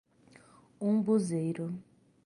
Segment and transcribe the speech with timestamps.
[0.87, 1.67] Umbuzeiro